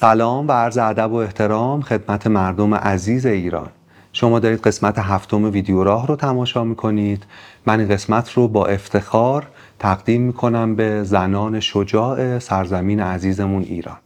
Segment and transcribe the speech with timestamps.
[0.00, 3.68] سلام و عرض ادب و احترام خدمت مردم عزیز ایران.
[4.12, 7.24] شما دارید قسمت هفتم ویدیو راه رو تماشا می‌کنید.
[7.66, 9.46] من این قسمت رو با افتخار
[9.78, 13.96] تقدیم می‌کنم به زنان شجاع سرزمین عزیزمون ایران.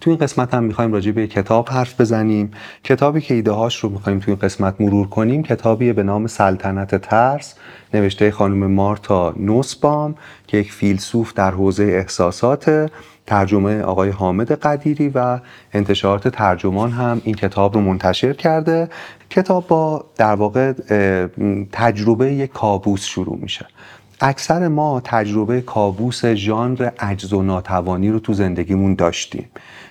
[0.00, 2.50] تو این قسمت هم می‌خوایم راجع به کتاب حرف بزنیم.
[2.84, 6.94] کتابی که ایده هاش رو می‌خوایم تو این قسمت مرور کنیم کتابی به نام سلطنت
[6.94, 7.54] ترس
[7.94, 10.14] نوشته خانم مارتا نوسبام
[10.46, 12.90] که یک فیلسوف در حوزه احساسات
[13.26, 15.38] ترجمه آقای حامد قدیری و
[15.72, 18.88] انتشارات ترجمان هم این کتاب رو منتشر کرده.
[19.30, 20.72] کتاب با در واقع
[21.72, 23.66] تجربه یک کابوس شروع میشه.
[24.20, 29.48] اکثر ما تجربه کابوس ژانر عجز و ناتوانی رو تو زندگیمون داشتیم.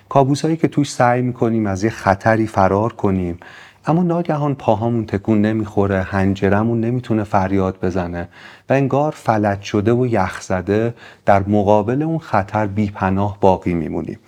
[0.08, 3.38] کابوس هایی که توش سعی می‌کنیم از یه خطری فرار کنیم.
[3.86, 8.28] اما ناگهان پاهامون تکون نمی‌خوره هنجرمون نمی‌تونه فریاد بزنه
[8.68, 10.94] و انگار فلج شده و یخ زده
[11.26, 14.18] در مقابل اون خطر بی پناه باقی میمونیم.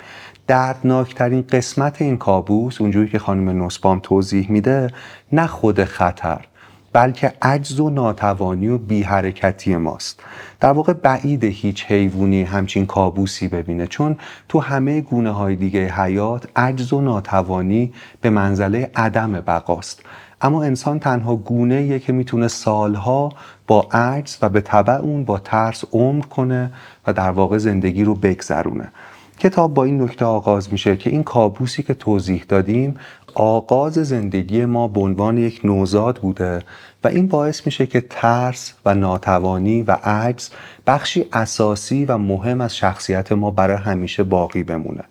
[0.46, 4.90] دردناکترین قسمت این کابوس اونجوری که خانم نسبام توضیح میده
[5.32, 6.44] نه خود خطر.
[6.92, 10.20] بلکه عجز و ناتوانی و بی حرکتی ماست.
[10.60, 14.16] در واقع بعید هیچ حیوانی همچین کابوسی ببینه چون
[14.48, 20.02] تو همه گونه های دیگه حیات عجز و ناتوانی به منزله عدم بقاست.
[20.40, 23.32] اما انسان تنها گونه که می‌تونه سالها
[23.66, 26.72] با عجز و به طبع اون با ترس عمر کنه
[27.06, 28.92] و در واقع زندگی رو بگذرونه.
[29.38, 32.96] کتاب با این نکته آغاز میشه که این کابوسی که توضیح دادیم
[33.34, 36.62] آغاز زندگی ما به عنوان یک نوزاد بوده
[37.04, 40.50] و این باعث میشه که ترس و ناتوانی و عجز
[40.86, 45.04] بخشی اساسی و مهم از شخصیت ما برای همیشه باقی بمونه.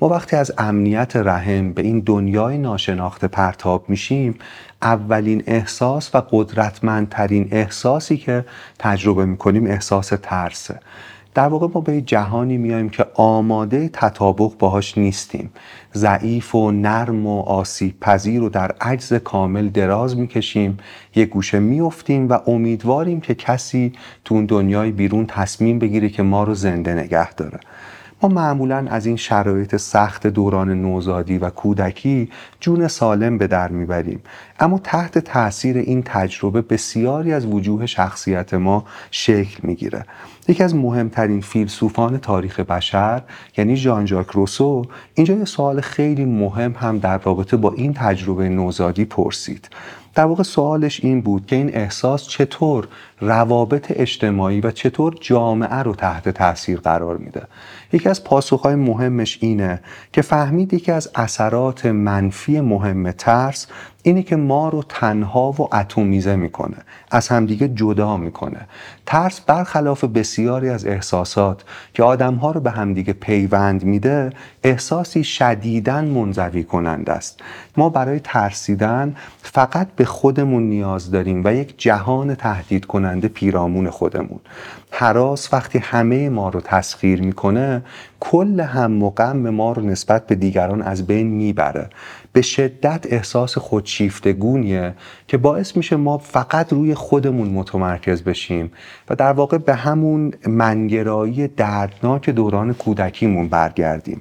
[0.00, 4.38] ما وقتی از امنیت رحم به این دنیای ناشناخته پرتاب میشیم
[4.82, 8.44] اولین احساس و قدرتمندترین احساسی که
[8.78, 10.80] تجربه می‌کنیم احساس ترسه.
[11.38, 15.50] در واقع ما به جهانی میایم که آماده تطابق باهاش نیستیم.
[15.94, 20.78] ضعیف و نرم و آسیب پذیر و در عجز کامل دراز می‌کشیم.
[21.14, 23.92] یه گوشه میفتیم و امیدواریم که کسی
[24.24, 27.60] تو اون دنیای بیرون تصمیم بگیره که ما رو زنده نگه داره.
[28.22, 32.30] ما معمولا از این شرایط سخت دوران نوزادی و کودکی
[32.60, 34.20] جون سالم به در می‌بریم.
[34.60, 40.04] اما تحت تاثیر این تجربه بسیاری از وجوه شخصیت ما شکل می‌گیره.
[40.48, 43.22] یکی از مهمترین فیلسوفان تاریخ بشر
[43.56, 48.48] یعنی ژان ژاک روسو اینجا یه سوال خیلی مهم هم در رابطه با این تجربه
[48.48, 49.68] نوزادی پرسید.
[50.18, 52.88] در واقع سوالش این بود که این احساس چطور
[53.20, 57.42] روابط اجتماعی و چطور جامعه رو تحت تاثیر قرار میده.
[57.92, 59.80] یکی از پاسخهای مهمش اینه
[60.12, 63.66] که فهمید یکی از اثرات منفی مهم ترس
[64.08, 66.76] اینه که ما رو تنها و اتمیزه می‌کنه
[67.10, 68.60] از همدیگه جدا می‌کنه.
[69.06, 71.64] ترس برخلاف بسیاری از احساسات
[71.94, 74.30] که آدمها رو به همدیگه پیوند میده
[74.62, 77.40] احساسی شدیدن منزوی کننده است.
[77.76, 84.40] ما برای ترسیدن فقط به خودمون نیاز داریم و یک جهان تهدید کننده پیرامون خودمون.
[84.90, 87.82] حراس وقتی همه ما رو تسخیر می‌کنه
[88.20, 91.90] کل هم و غم ما رو نسبت به دیگران از بین می‌بره.
[92.32, 94.94] به شدت احساس خودشیفتگونیه
[95.28, 98.72] که باعث میشه ما فقط روی خودمون متمرکز بشیم
[99.08, 104.20] و در واقع به همون منگرایی دردناک دوران کودکیمون برگردیم.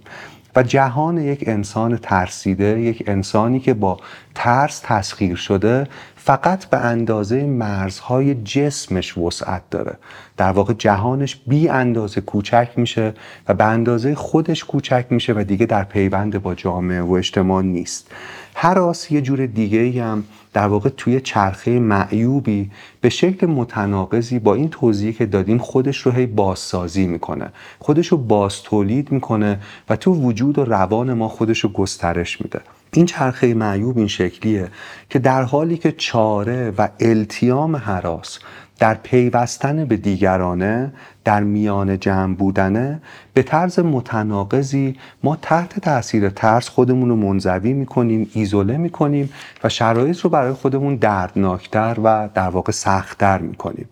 [0.58, 3.98] و جهان یک انسان ترسیده یک انسانی که با
[4.38, 9.98] ترس تسخیر شده فقط به اندازه مرزهای جسمش وسعت داره.
[10.38, 13.14] در واقع جهانش بی اندازه کوچک میشه
[13.48, 18.12] و به اندازه خودش کوچک میشه و دیگه در پیوند با جامعه و اجتماع نیست.
[18.56, 22.72] هر آس یه جور دیگه هم در واقع توی چرخه معیوبی
[23.02, 27.50] به شکل متناقضی با این توضیحی که دادیم خودش رو هی بازسازی می‌کنه.
[27.80, 29.60] خودش رو باز تولید می‌کنه
[29.90, 32.62] و تو وجود و روان ما خودش رو گسترش میده.
[32.94, 34.68] این چرخه معیوب این شکلیه
[35.10, 38.40] که در حالی که چاره و التیام حراس
[38.80, 40.94] در پیوستن به دیگرانه
[41.24, 43.02] در میان جمع بودنه
[43.34, 49.30] به طرز متناقضی ما تحت تاثیر ترس خودمون رو منزوی می‌کنیم ایزوله می‌کنیم
[49.64, 53.90] و شرایط رو برای خودمون دردناکتر و در واقع سختتر می‌کنیم.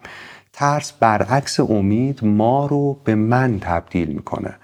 [0.54, 4.56] ترس برعکس امید ما رو به من تبدیل می‌کنه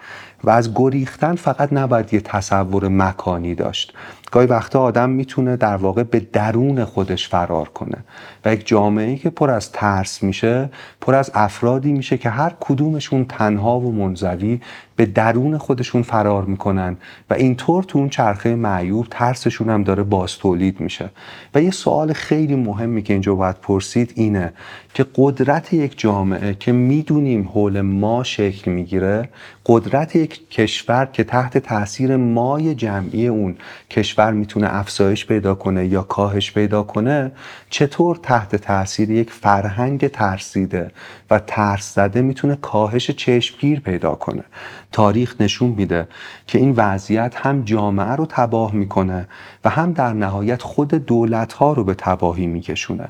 [0.43, 3.93] و از گریختن فقط نباید یه تصور مکانی داشت.
[4.31, 7.97] گاهی وقتا آدم می‌تونه در واقع به درون خودش فرار کنه
[8.45, 10.69] و یک جامعه که پر از ترس میشه
[11.01, 14.61] پر از افرادی میشه که هر کدومشون تنها و منزوی
[14.95, 16.97] به درون خودشون فرار می‌کنن
[17.29, 21.09] و اینطور تو اون چرخه معیوب ترسشون هم داره باز تولید میشه.
[21.55, 24.53] و یه سوال خیلی مهمی که اینجا باید پرسید اینه
[24.93, 29.29] که قدرت یک جامعه که می‌دونیم حول ما شکل می‌گیره
[29.65, 33.55] قدرت یک کشور که تحت تاثیر مای جمعی اون
[33.89, 37.31] کشور می‌تونه افزایش پیدا کنه یا کاهش پیدا کنه
[37.69, 40.91] چطور تحت تاثیر یک فرهنگ ترسیده
[41.29, 44.43] و ترس زده می‌تونه کاهش چشمگیر پیدا کنه؟
[44.91, 46.07] تاریخ نشون میده
[46.47, 49.27] که این وضعیت هم جامعه رو تباه می‌کنه
[49.65, 53.07] و هم در نهایت خود دولت ها رو به تباهی میکشونه.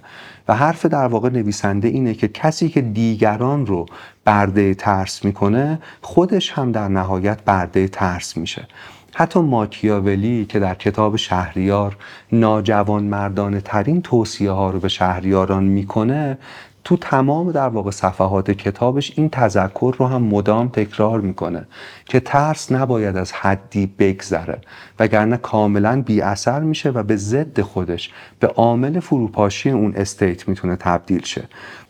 [0.47, 3.85] و حرف در واقع نویسنده اینه که کسی که دیگران رو
[4.25, 8.67] برده ترس می‌کنه خودش هم در نهایت برده ترس میشه.
[9.13, 11.97] حتی ماکیاولی که در کتاب شهریار
[12.31, 16.37] ناجوان مردانه ترین توصیه ها رو به شهریاران می‌کنه
[16.83, 21.67] تو تمام در واقع صفحات کتابش این تذکر رو هم مدام تکرار می‌کنه
[22.05, 24.61] که ترس نباید از حدی بگذره
[24.99, 30.75] وگرنه کاملا بی اثر میشه و به ضد خودش به عامل فروپاشی اون استیت می‌تونه
[30.75, 31.43] تبدیل شه.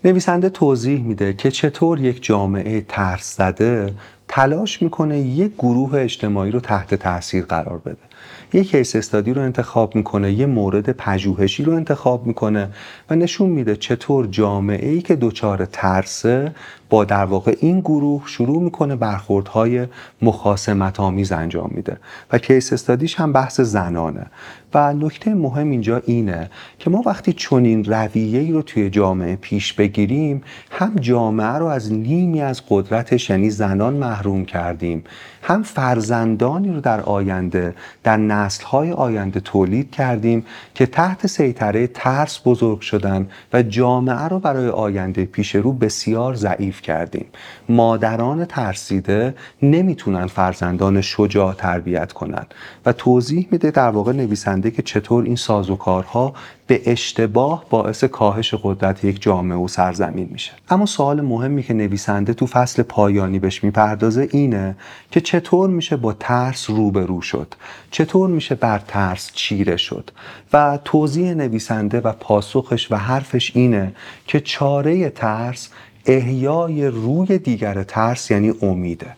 [0.03, 3.93] نویسنده توضیح میده که چطور یک جامعه ترس زده
[4.27, 8.10] تلاش می‌کنه یک گروه اجتماعی رو تحت تاثیر قرار بده.
[8.53, 12.69] یک کیس استادی رو انتخاب می‌کنه یه مورد پژوهشی رو انتخاب می‌کنه
[13.09, 16.51] و نشون میده چطور جامعه ای که دچار ترسه
[16.89, 19.87] با در واقع این گروه شروع می‌کنه برخوردهای
[20.21, 21.97] مخاسمت آمیز انجام میده.
[22.31, 24.25] و کیس استادیش هم بحث زنانه.
[24.73, 30.41] و نکته مهم اینجا اینه که ما وقتی چنین رویه رو توی جامعه پیش بگیریم
[30.71, 35.03] هم جامعه رو از نیمی از قدرتش یعنی زنان محروم کردیم
[35.43, 40.45] هم فرزندانی رو در آینده در نسلهای آینده تولید کردیم
[40.75, 46.81] که تحت سیطره ترس بزرگ شدن و جامعه رو برای آینده پیش رو بسیار ضعیف
[46.81, 47.25] کردیم.
[47.69, 52.45] مادران ترسیده نمی‌تونن فرزندان شجاع تربیت کنن.
[52.85, 56.33] و توضیح میده در واقع نویسنده که چطور این سازوکارها
[56.67, 60.51] به اشتباه باعث کاهش قدرت یک جامعه و سرزمین میشه.
[60.69, 64.75] اما سوال مهمی که نویسنده تو فصل پایانی بهش می‌پردازه اینه
[65.11, 67.53] که چطور میشه با ترس روبرو شد؟
[67.91, 70.11] چطور میشه بر ترس چیره شد؟
[70.53, 73.93] و توضیح نویسنده و پاسخش و حرفش اینه
[74.27, 75.69] که چاره ترس
[76.05, 79.15] احیای روی دیگر ترس یعنی امیده.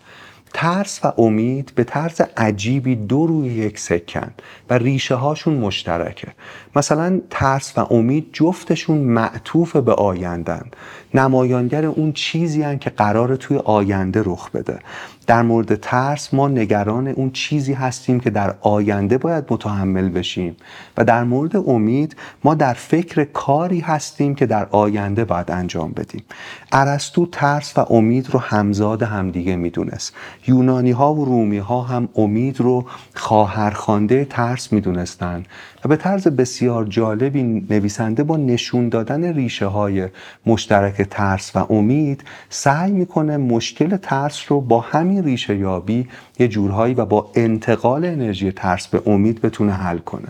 [0.53, 4.31] ترس و امید به طرز عجیبی دو روی یک سکن
[4.69, 6.27] و ریشه هاشون مشترکه.
[6.75, 10.65] مثلا ترس و امید جفتشون معطوف به آیندن.
[11.13, 14.79] نمایانگر اون چیزی هن که قرار توی آینده رخ بده.
[15.27, 20.55] در مورد ترس ما نگران اون چیزی هستیم که در آینده باید متحمل بشیم
[20.97, 26.23] و در مورد امید ما در فکر کاری هستیم که در آینده باید انجام بدیم.
[26.71, 30.13] ارسطو ترس و امید رو همزاد همدیگه می‌دونست.
[30.47, 32.85] یونانی ها و رومی ها هم امید رو
[33.15, 35.47] خواهرخوانده ترس می‌دونستند
[35.85, 40.07] و به طرز بسیار جالبی نویسنده با نشون دادن ریشه های
[40.45, 46.07] مشترک ترس و امید سعی می‌کنه مشکل ترس رو با همین ریشه یابی
[46.39, 50.27] یه جورهایی و با انتقال انرژی ترس به امید بتونه حل کنه.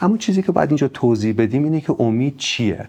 [0.00, 2.88] اما چیزی که باید اینجا توضیح بدیم اینه که امید چیه؟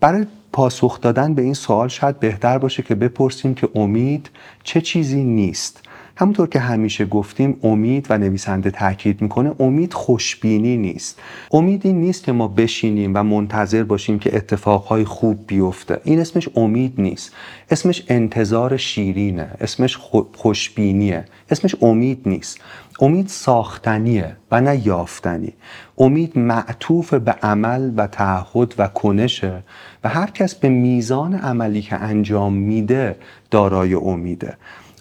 [0.00, 4.30] برای پاسخ دادن به این سوال شاید بهتر باشه که بپرسیم که امید
[4.64, 5.82] چه چیزی نیست.
[6.20, 11.20] همونطور که همیشه گفتیم امید و نویسنده تاکید می‌کنه امید خوشبینی نیست.
[11.52, 16.00] امید این نیست که ما بشینیم و منتظر باشیم که اتفاقهای خوب بیفته.
[16.04, 17.32] این اسمش امید نیست.
[17.70, 19.50] اسمش انتظار شیرینه.
[19.60, 19.98] اسمش
[20.36, 21.24] خوشبینیه.
[21.50, 22.60] اسمش امید نیست.
[23.00, 25.52] امید ساختنیه و نه یافتنی.
[25.98, 29.62] امید معطوف به عمل و تعهد و کنشه
[30.04, 33.16] و هر کس به میزان عملی که انجام میده
[33.50, 34.56] دارای امیده.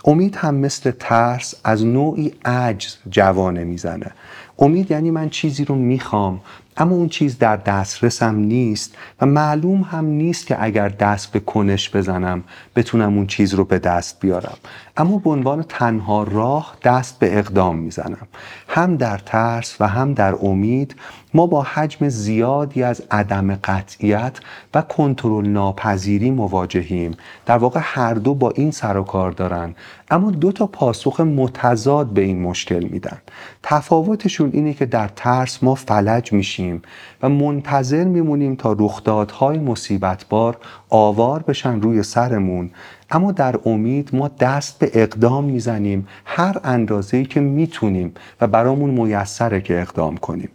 [0.06, 4.12] امید هم مثل ترس از نوعی عجز جوانه می‌زنه.
[4.60, 6.42] امید یعنی من چیزی رو می‌خوام
[6.80, 11.96] اما اون چیز در دسترسم نیست و معلوم هم نیست که اگر دست به کنش
[11.96, 12.44] بزنم
[12.76, 14.58] بتونم اون چیز رو به دست بیارم.
[14.98, 18.28] اما به عنوان تنها راه دست به اقدام می‌زنم.
[18.68, 20.96] هم در ترس و هم در امید
[21.34, 24.40] ما با حجم زیادی از عدم قطعیت
[24.74, 27.18] و کنترل ناپذیری مواجهیم.
[27.46, 29.76] در واقع هر دو با این سر و کار دارن.
[30.12, 33.18] اما دو تا پاسخ متضاد به این مشکل میدن.
[33.64, 36.82] تفاوتشون اینه که در ترس ما فلج میشیم
[37.22, 40.58] و منتظر میمونیم تا رخدادهای مصیبتبار
[40.90, 42.70] آوار بشن روی سرمون.
[43.12, 46.08] اما در امید ما دست به اقدام می‌زنیم.
[46.26, 50.50] هر اندازه‌ای که می‌تونیم و برامون میسره که اقدام کنیم.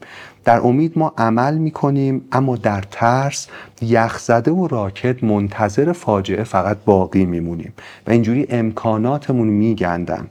[0.44, 3.48] در امید ما عمل می‌کنیم اما در ترس
[3.82, 7.72] یخزده و راکت منتظر فاجعه فقط باقی میمونیم
[8.06, 10.26] و اینجوری امکاناتمون میگندن.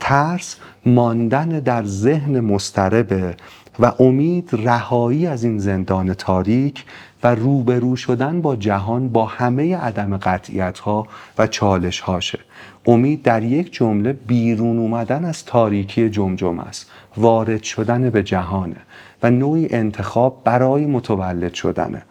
[0.00, 3.36] ترس ماندن در ذهن مستربه
[3.78, 6.84] و امید رهایی از این زندان تاریک
[7.26, 11.06] و روبرو شدن با جهان با همه عدم قطعیت ها
[11.38, 12.38] و چالش هاشه
[12.86, 16.90] امید در یک جمله بیرون اومدن از تاریکی جمجم است.
[17.16, 18.76] وارد شدن به جهانه
[19.22, 22.02] و نوعی انتخاب برای متولد شدنه.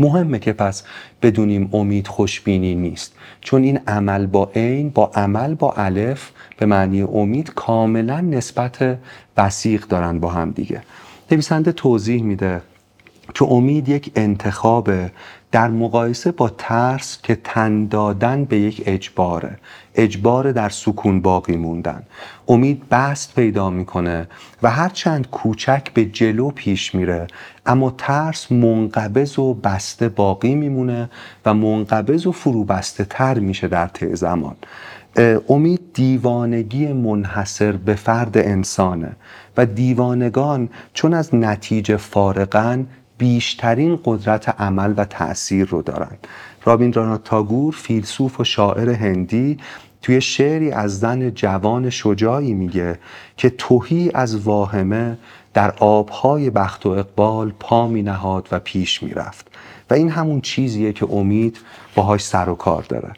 [0.00, 0.84] مهمه که پس
[1.22, 3.14] بدونیم امید خوشبینی نیست.
[3.40, 8.98] چون این عمل با عین با عمل با الف به معنی امید کاملا نسبت
[9.36, 10.82] وسیق دارن با هم دیگه.
[11.30, 12.62] نویسنده توضیح میده
[13.34, 15.10] که امید یک انتخابه
[15.52, 19.58] در مقایسه با ترس که تن دادن به یک اجباره.
[19.94, 22.02] اجبار در سکون باقی موندن.
[22.48, 24.28] امید بست پیدا می‌کنه
[24.62, 27.26] و هرچند کوچک به جلو پیش میره
[27.66, 31.10] اما ترس منقبض و بسته باقی میمونه
[31.46, 34.56] و منقبض و فرو بسته تر میشه در طی زمان.
[35.48, 39.16] امید دیوانگی منحصر به فرد انسانه
[39.56, 42.86] و دیوانگان چون از نتیجه فارغن
[43.18, 46.16] بیشترین قدرت عمل و تأثیر رو دارن.
[46.64, 49.58] رابیندرانات تاگور فیلسوف و شاعر هندی
[50.02, 52.98] توی شعری از زن جوان شجاعی میگه
[53.36, 55.18] که توهی از واهمه
[55.54, 59.48] در آبهای بخت و اقبال پا می نهاد و پیش می‌رفت.
[59.90, 61.58] و این همون چیزیه که امید
[61.94, 63.12] باهاش سر و کار داره.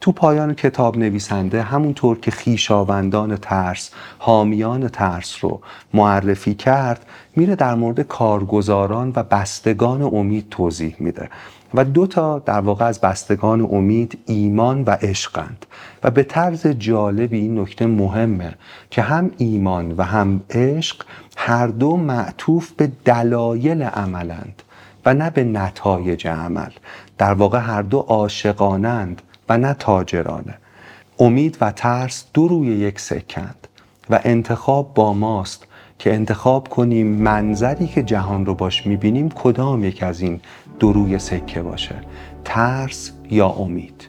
[0.00, 5.60] تو پایان کتاب نویسنده همونطور که خیشاوندان ترس حامیان ترس رو
[5.94, 11.28] معرفی کرد میره در مورد کارگزاران و بستگان امید توضیح میده
[11.74, 15.66] و دو تا در واقع از بستگان امید ایمان و عشقند
[16.04, 18.54] و به طرز جالبی این نکته مهمه
[18.90, 21.04] که هم ایمان و هم عشق
[21.36, 24.62] هر دو معطوف به دلایل عملند
[25.06, 26.70] و نه به نتایج عمل.
[27.18, 30.54] در واقع هر دو عاشقانند و نه تاجرانه.
[31.18, 33.68] امید و ترس دو روی یک سکند
[34.10, 35.66] و انتخاب با ماست
[35.98, 40.40] که انتخاب کنیم منظری که جهان رو باش می‌بینیم کدام یک از این
[40.78, 41.94] دو روی سکه باشه
[42.44, 44.07] ترس یا امید؟